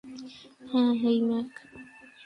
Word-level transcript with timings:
হ্যাঁ, 0.71 0.93
hey, 0.93 1.17
Mac. 1.21 1.51